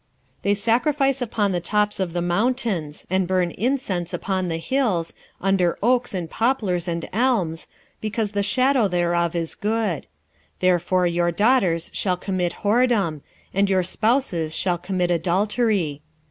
[0.37, 5.13] 4:13 They sacrifice upon the tops of the mountains, and burn incense upon the hills,
[5.39, 7.67] under oaks and poplars and elms,
[7.99, 10.07] because the shadow thereof is good:
[10.59, 13.21] therefore your daughters shall commit whoredom,
[13.53, 16.01] and your spouses shall commit adultery.